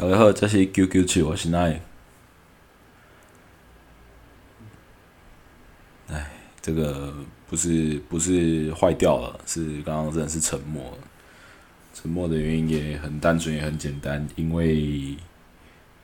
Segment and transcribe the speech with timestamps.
[0.00, 1.78] 大家好，这是 QQ 七，我是奈。
[6.08, 6.30] 哎，
[6.62, 7.12] 这个
[7.46, 10.96] 不是不是坏掉了，是刚刚真的是沉默。
[11.92, 15.18] 沉默的原因也很单纯，也很简单，因为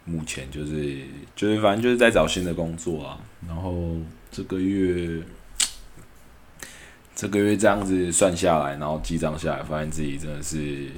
[0.04, 0.98] 目前就是
[1.34, 3.18] 就是反正就是在找新的工作啊。
[3.48, 3.96] 然后
[4.30, 5.22] 这个月
[7.14, 10.90] 这个月这样子算下来，然后记账下来，发现自己真的是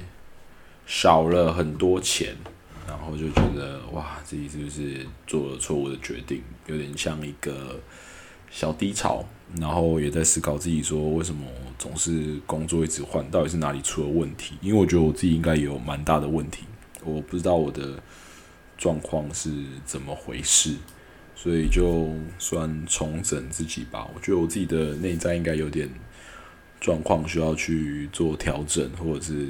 [0.85, 2.35] 少了很多钱。
[2.89, 6.41] 然后就觉得哇，自己是不是做了错误的决定？
[6.65, 7.79] 有点像一个
[8.49, 9.23] 小低潮，
[9.61, 11.45] 然后也在思考自己说，为什么
[11.77, 14.55] 总是工作一直换，到底是哪里出了问题？
[14.59, 16.63] 因为我觉得我自己应该有蛮大的问题，
[17.03, 18.01] 我不知道我的
[18.75, 19.51] 状况是
[19.85, 20.75] 怎么回事，
[21.35, 24.09] 所以就算重整自己吧。
[24.15, 25.87] 我觉得我自己的内在应该有点
[26.81, 29.49] 状况需要去做调整，或者是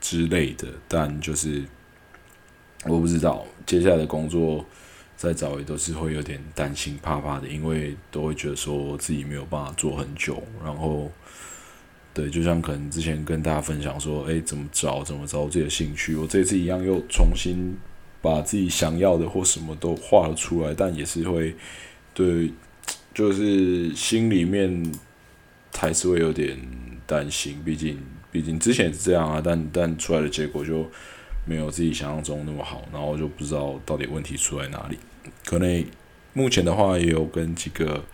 [0.00, 1.64] 之类的，但就是。
[2.88, 4.64] 我不知道接下来的工作
[5.16, 10.42] 再找也都是会有点担心怕怕的，因为都会觉得说自己没有办法做很久。
[10.62, 11.10] 然后，
[12.12, 17.76] 对，就像可能之前跟大家分享说，哎，怎么找怎么找自己的兴趣，我这次一样又重新
[18.20, 21.54] 把自己想要的或什么都画了出来，但也是会
[22.12, 22.52] 对，
[23.14, 24.92] 就是心里面
[25.74, 26.58] 还是会有点
[27.06, 27.60] 担心。
[27.64, 27.98] 毕竟，
[28.30, 30.86] 毕竟之前是这样啊，但但出来的结果就。
[31.46, 34.98] 没有自己想象中那么好，然后就不知道到底问题出在哪里。
[35.44, 35.84] 可能
[36.32, 38.04] 目前的话，也有跟几个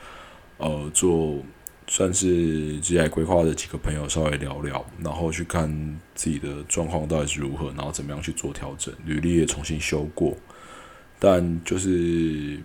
[0.59, 1.43] 呃做
[1.89, 5.67] 算是职业规划的几个朋友稍微聊聊，然后去看
[6.15, 8.95] 自己的状况到底是如何，然后怎么样去做调整。
[9.07, 10.37] 履历也重新修过，
[11.19, 12.61] 但就是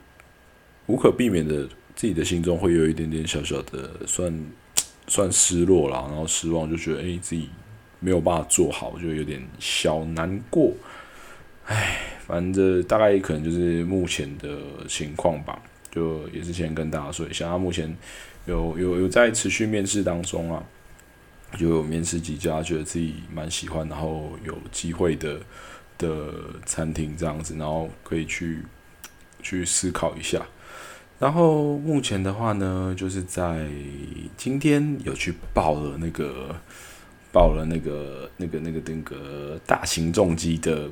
[0.88, 4.52] 无可避免的，自己的心中会有一点点小小的算
[5.08, 7.50] 算失落啦，然后失望，就觉得哎自己。
[8.00, 10.72] 没有办法做好，就有点小难过。
[11.66, 15.62] 唉，反正大概可能就是目前的情况吧。
[15.90, 17.94] 就也是先跟大家说一下，他目前
[18.46, 20.64] 有有有在持续面试当中啊，
[21.58, 25.40] 就有面试几家，觉得自己蛮喜欢，然后有机会的
[25.98, 26.32] 的
[26.66, 28.62] 餐厅这样子，然后可以去
[29.42, 30.46] 去思考一下。
[31.18, 33.68] 然后目前的话呢，就是在
[34.38, 36.56] 今天有去报了那个。
[37.38, 40.90] 报了那个、那个、那个、那个大型重机的，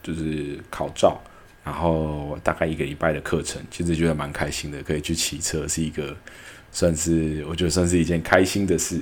[0.00, 1.20] 就是考照，
[1.64, 6.16] 然后大概一个礼拜的课程，其实觉得蛮开心的，可以去骑车，是一个
[6.70, 9.00] 算是我觉得算是一件开心的事。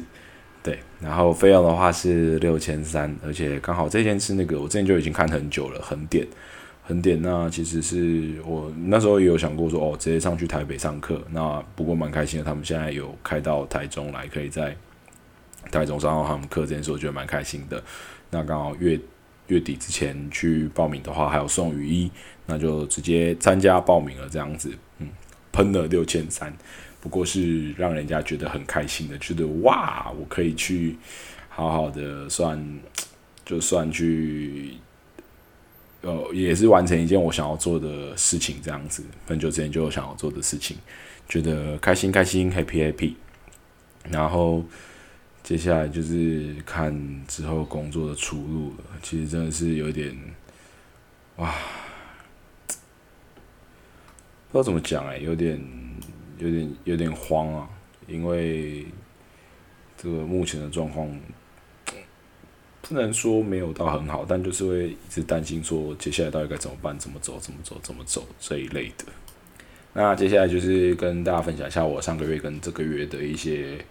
[0.62, 6.26] 对，然后费用的话是六千三，而且刚好这件是那个我之前就已经看很久了，很点
[6.82, 7.20] 很点。
[7.20, 11.22] 那其实是我那时候也有想过说，哦，直接上去台北上课。
[11.30, 14.74] 那不过蛮开心的，他们现在有开到台中来，可以在。
[15.70, 17.82] 台中上他们课这件事，我觉得蛮开心的。
[18.30, 18.98] 那刚好月
[19.48, 22.10] 月底之前去报名的话，还有送雨衣，
[22.46, 24.28] 那就直接参加报名了。
[24.28, 25.08] 这样子，嗯，
[25.52, 26.56] 喷了六千三，
[27.00, 30.96] 不过是让人家觉得很开心的，觉得哇，我可以去
[31.48, 32.80] 好好的算，
[33.44, 34.74] 就算去，
[36.02, 38.56] 呃，也是完成一件我想要做的事情。
[38.62, 40.76] 这样子，很久之前就想要做的事情，
[41.28, 43.14] 觉得开心开心，happy happy，
[44.08, 44.64] 然后。
[45.50, 46.94] 接下来就是看
[47.26, 48.84] 之后工作的出路了。
[49.02, 50.16] 其实真的是有点，
[51.38, 51.52] 哇，
[52.68, 52.72] 不
[54.52, 55.60] 知道怎么讲哎，有点、
[56.38, 57.68] 有点、有点慌啊！
[58.06, 58.86] 因为
[59.98, 61.10] 这个目前的状况，
[62.80, 69.04] 不能说没有到很好，但就是会一直担心说接下来到底该怎么办、怎么走、怎么走、怎么走这一类的。
[69.94, 73.84] 那接下来就是跟大家分享一下我上个月跟这个月的一些。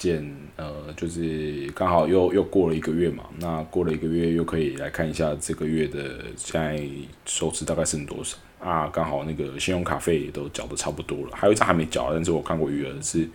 [0.00, 6.82] 见呃，就是刚好又又过了一个月嘛，那过了一个月又可以来看一下这个月的现在
[7.26, 8.88] 收支大概剩多少啊？
[8.88, 13.28] 刚好那个信用卡费也都缴的差不多了，还有一张还没缴，但是我看过余额是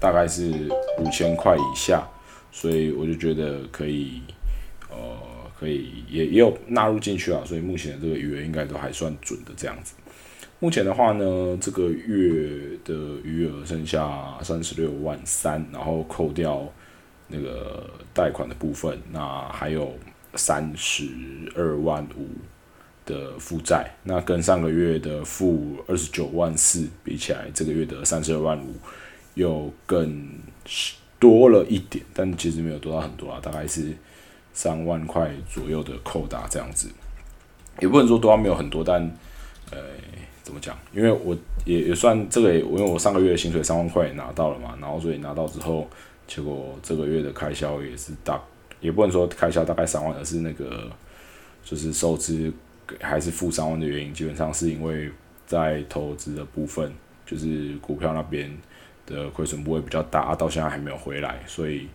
[0.00, 0.50] 大概是
[0.98, 2.08] 五千块以下，
[2.50, 4.22] 所以我就觉得可以
[4.90, 4.96] 呃
[5.60, 9.92] 可以也也有纳入进去啊，所以目前的这个余额应该都还算准的这样子。
[10.60, 16.66] 目前的话呢，这个月的余额剩下三十六万三，然后扣掉
[17.28, 19.96] 那个贷款的部分，那还有
[20.34, 21.06] 三十
[21.54, 22.26] 二万五
[23.06, 28.74] 的负债，那跟上个月的负二十九万四比起来，这个月的三十二万五
[29.34, 30.28] 又更
[31.20, 33.92] 多了一点，但其实没有多到很多啊，大概是
[34.52, 36.90] 三万块左右的扣打这样子，
[37.78, 39.00] 也不能说多到没有很多，但
[39.70, 39.78] 呃。
[40.48, 40.74] 怎么讲？
[40.94, 41.36] 因为我
[41.66, 45.86] 也也算这个，因为我上个月的薪水三万块拿到了嘛，然后所以拿到之后，
[46.26, 48.40] 结果这个月的开销也是大，
[48.80, 50.90] 也不能说开销大概三万，而是那个
[51.62, 52.50] 就是收支
[52.98, 55.10] 还是负三万的原因，基本上是因为
[55.46, 56.90] 在投资的部分，
[57.26, 58.50] 就是股票那边
[59.04, 61.86] 的亏损部位比较大，到现在还没有回来，所以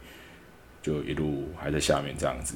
[0.83, 2.53] 就一路还在下面这样子。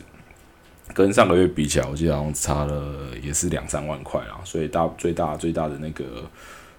[0.93, 6.23] 跟上个月比起来，我记得好像差了也是两三万块啊，所以大最大最大的那个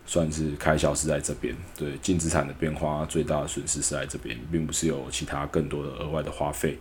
[0.07, 6.77] 算是开销是在这边，对净资产的变化最大的损失是在这边，并不是有其他更多的额外的花费。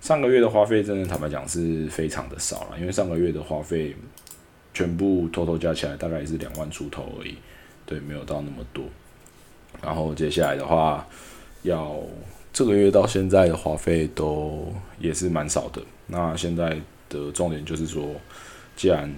[0.00, 3.96] 上个月的花费真的坦白讲是非常的少了，因为上个月的花费
[4.72, 7.36] 全部偷偷加起来大概也是两万出头而已，
[7.84, 8.84] 对，没有到那么多。
[9.82, 11.06] 然后接下来的话，
[11.62, 11.96] 要
[12.52, 15.82] 这个月到现在的花费都也是蛮少的。
[16.08, 18.20] 那现在的重点就是说，
[18.74, 19.14] 既然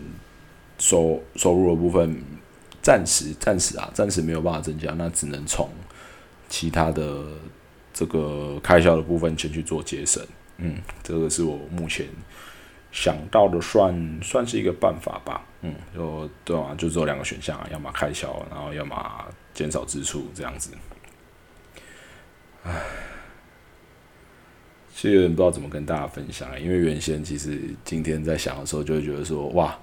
[0.79, 2.23] 收收入的部分
[2.83, 5.69] 暂时暂时啊暂时没有办法增加，那只能从
[6.49, 7.25] 其他的
[7.95, 10.23] 这个开销的部分先去做节省。
[10.59, 12.07] 嗯，这个是我目前
[12.93, 15.43] 想到的，算算是一个办法吧。
[15.63, 20.71] 嗯，就对啊，就只有两个选项啊，要么开销，然后要么减少支出，这样子。
[25.01, 29.75] 其实有点不知道怎么跟大家分享，因为原先其实今天在想的时候，就会觉得说，哇，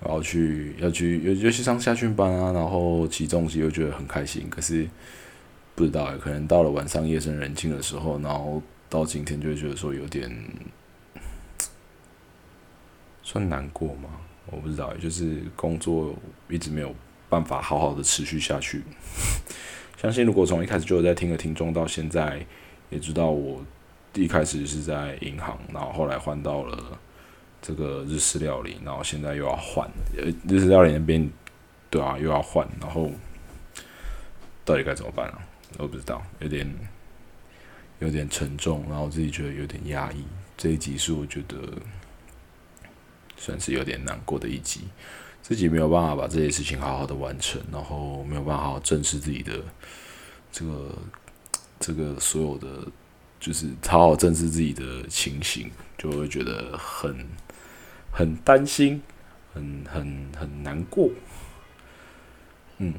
[0.00, 4.46] 然后去要去尤尤其上下训班啊，然后起重机又觉得很开心。
[4.48, 4.86] 可是
[5.74, 8.62] 不知道，可能到了晚上夜深人静的时候，然后。
[8.92, 10.30] 到今天就会觉得说有点
[13.22, 14.10] 算难过吗？
[14.50, 16.14] 我不知道，就是工作
[16.50, 16.94] 一直没有
[17.30, 18.82] 办法好好的持续下去。
[19.96, 22.44] 相信如果从一开始就有在听的听众，到现在
[22.90, 23.64] 也知道我
[24.14, 26.98] 一开始是在银行，然后后来换到了
[27.60, 29.90] 这个日式料理，然后现在又要换，
[30.48, 31.30] 日式料理那边
[31.90, 33.10] 对啊又要换，然后
[34.64, 35.38] 到底该怎么办啊？
[35.78, 36.68] 我不知道，有点。
[38.00, 40.24] 有点沉重，然后自己觉得有点压抑。
[40.56, 41.56] 这一集是我觉得
[43.36, 44.88] 算是有点难过的一集，
[45.40, 49.62] 自己没有办法把这些事情好好的完成，然后没有办法好好正视自己的
[50.50, 50.98] 这个
[51.78, 52.84] 这个所有的，
[53.42, 55.68] 就是好好正视自己的情形，
[55.98, 57.26] 就会觉得很
[58.12, 59.02] 很担心，
[59.52, 61.10] 很很很难过。
[62.78, 62.94] 嗯。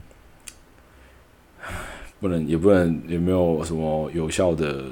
[2.19, 4.91] 不能，也不能，也没有什么有效的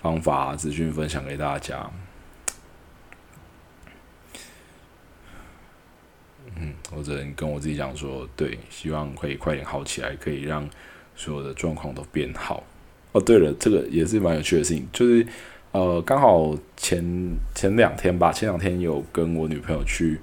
[0.00, 1.90] 方法资讯分享给大家？
[6.56, 10.68] 嗯，我只能跟我自己讲说，对，希望可以快点好起来，可以让
[11.16, 12.62] 所有的状况都变好。
[13.12, 15.26] 哦，对了，这个也是蛮有趣的事情，就是
[15.72, 17.04] 呃，刚好前
[17.54, 20.18] 前两天吧，前两天有跟我女朋友去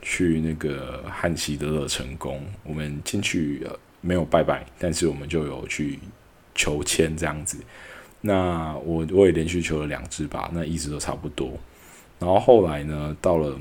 [0.00, 3.66] 去那个汉西的乐成功，我们进去。
[4.04, 5.96] 没有拜拜，但是我们就有去
[6.56, 7.56] 求签这样子。
[8.20, 11.52] 那我我也连续求了两支吧，那一直都差不多。
[12.18, 13.56] 然后后来呢，到了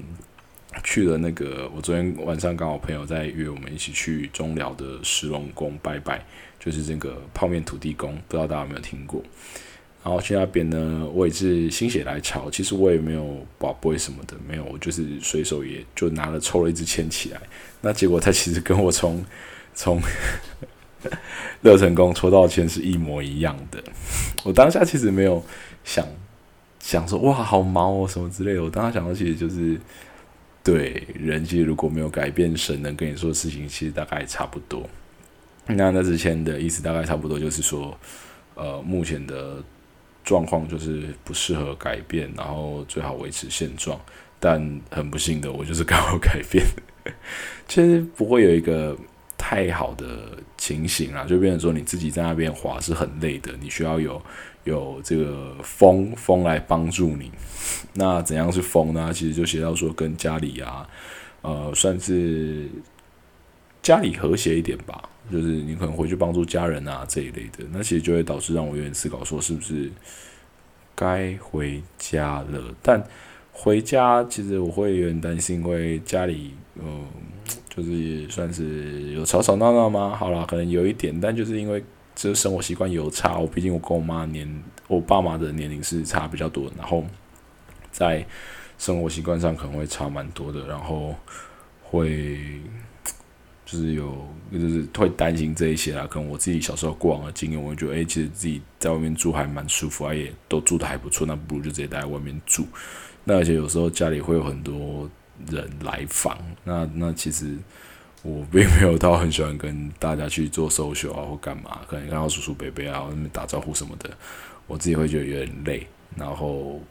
[0.83, 6.23] 去了那个，我昨天晚上刚好朋友在约我们一起去中寮的石龙宫拜拜，
[6.59, 9.21] 就是这个泡面土地公，不知道大家有没有听过？
[10.03, 17.39] 然后去那边呢，我也是心血来潮，其实我也没有宝贝什么的，没有，我就是随手也就拿了抽了一支签起来。
[17.81, 19.23] 那结果他其实跟我从
[19.75, 20.01] 从
[21.62, 23.83] 乐成功抽到签是一模一样的，
[24.44, 25.44] 我当下其实没有
[25.83, 26.03] 想
[26.79, 29.79] 想说哇好毛哦什么之类的，我当下想到其实就是
[30.63, 34.87] 对人其实如果没有改变，神能跟你说的事情其实大概差不多。
[35.68, 37.97] 那那之前的意思大概差不多就是说，
[38.56, 39.63] 呃，目前的
[40.23, 43.99] 状况就是不适合改变，然后最好维持现状。
[44.39, 46.65] 但很不幸的，我就是刚好改变，
[47.68, 48.97] 其实不会有一个。
[49.44, 54.21] 太好的情形啊，就变成说你自己在那边滑是很累的，你需要有
[54.66, 57.31] 有这个风风来帮助你。
[57.95, 59.12] 那怎样是风呢？
[59.12, 60.88] 其实就写到说跟家里啊，
[61.42, 62.69] 呃，算是
[63.81, 67.66] 家里和谐一点吧，就是你可能回去帮助家人啊这一类的。
[67.71, 69.92] 那其实就会导致让我有点思考，说是不是
[70.94, 72.76] 该回家了？
[72.83, 73.04] 但
[73.52, 77.07] 回家其实我会有点担心，因为家里嗯。
[77.73, 80.13] 就是算是有吵吵闹闹吗？
[80.13, 81.81] 好了，可能有一点，但就是因为
[82.13, 83.40] 这生活习惯有差。
[83.40, 87.01] 我毕竟我跟我妈年，我爸妈的年龄是差比较多，然后
[87.90, 88.28] 在
[88.78, 91.16] 生活习惯上可能会差蛮多的，然后
[91.81, 92.59] 会
[93.66, 96.06] 就是有就是会担心这一些啦。
[96.06, 102.68] 可能我自己小时候过往的经验，我就觉得，哎，其实自己在外面住还蛮舒服啊，也都住的还不错，那不如就直接待在外面住。
[103.23, 105.09] 那而且有时候家里会有很多。
[105.50, 107.57] 人来访，那那其实
[108.21, 114.09] 我并没有到很喜欢跟大家去做收秀啊或干嘛，可能看到叔叔伯伯啊那边打招呼什么的，
[114.68, 115.88] 我自己会觉得有点累。
[116.18, 116.81] 然后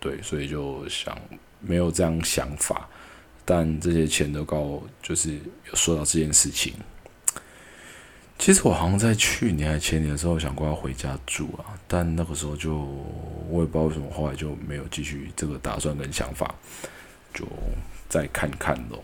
[0.00, 1.16] 对，所以就想
[1.60, 2.88] 没有这样想法，
[3.44, 6.74] 但这些钱都告就是有说到这件事情。
[8.36, 12.74] 其实我好像在去年还前年的时候想过要回家住啊，但那个时候就
[13.48, 16.52] 我也不知道为什么，后来就没有继续这个打算跟想法，
[17.32, 17.46] 就
[18.08, 19.02] 再看看咯。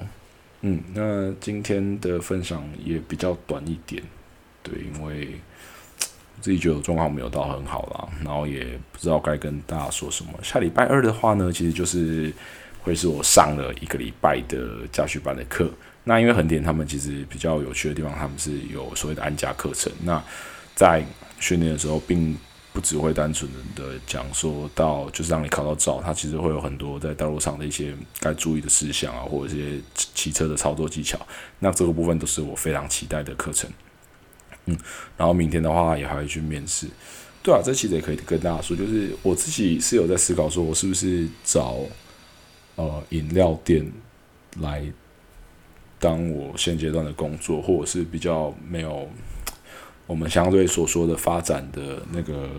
[0.62, 4.02] 嗯，那今天的分享也比较短一点，
[4.62, 5.36] 对，因为
[6.40, 10.32] 自己觉得状况没有到很好啦，然后也不知道该跟大家说什么。
[10.42, 12.32] 下礼拜二的话呢，其实就是
[12.82, 15.70] 会是我上了一个礼拜的家训班的课。
[16.04, 19.92] 那因为横田他们其实比较有趣的地方，他们是有所谓的安家课程。
[20.02, 20.22] 那
[20.74, 21.04] 在
[21.38, 22.36] 训练的时候，并
[22.78, 31.18] 不只会单纯的讲说到就是让你考到照，它其实会有很多在道路上的一些该注意的事项啊，或者一些骑车的操作技巧。
[31.58, 33.68] 那这个部分都是我非常期待的课程。
[34.66, 34.78] 嗯，
[35.16, 36.86] 然后明天的话也还会去面试。
[37.42, 41.78] 对啊，这其实也可以跟大家说，就是我自己是有在思考，说我是不是找
[42.76, 43.90] 呃饮料店
[44.60, 44.86] 来。
[46.00, 49.10] 当我现阶段的工作，或者是比较没有
[50.08, 52.50] 我们相对所说的发展的那个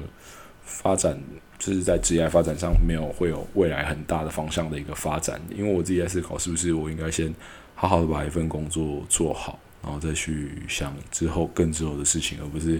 [0.64, 1.20] 发展，
[1.58, 5.42] 就是在职业发展上没有会有未来很大的方向的一个发展。
[5.54, 7.34] 因为我自己在思考，是不是我应该先
[7.76, 12.80] 好好的把一份工作做好，然后再去想之后更之后的事情，而不是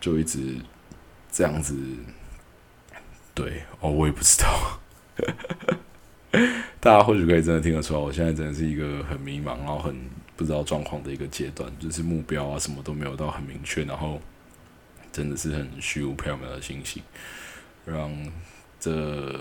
[0.00, 0.54] 就一直
[1.30, 1.76] 这样子。
[3.34, 4.80] 对，哦，我也不知道。
[6.80, 9.94] 大家或许可以真的听得出来，我现在真的是一个很迷茫，然后很
[10.36, 14.20] 不知道状况的一个阶段，就是目标啊什么都没有到很明确，然后
[15.12, 17.02] 真的是很虚无缥缈的心情，
[17.84, 18.12] 让
[18.78, 19.40] 这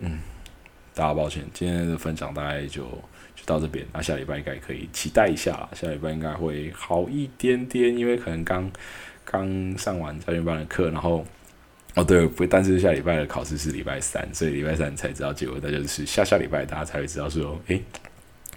[0.00, 0.20] 嗯，
[0.94, 2.82] 大家抱歉，今天的分享大概就
[3.34, 8.70] 就到这边，那下礼拜应该可以期待一下，下礼拜应该会好一点点，因为可能刚
[9.24, 11.24] 刚上完教练班的课，然后。
[11.94, 15.58] 哦，对，不，但是下礼拜的考试是礼拜三，所以礼拜三才知道结果。
[15.62, 17.82] 那就是下下礼拜大家才会知道说，诶，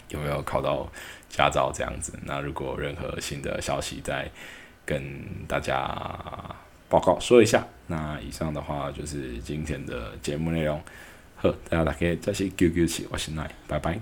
[0.09, 0.87] 有没有考到
[1.29, 2.13] 驾照这样子。
[2.23, 4.29] 那如果任何新的消息，再
[4.85, 5.01] 跟
[5.47, 5.75] 大家
[6.87, 7.65] 报告说一下。
[7.87, 10.81] 那以上的话就是今天的节目内容。
[11.35, 13.99] 好，大家大家再次 QQ 起，我是奈，拜拜。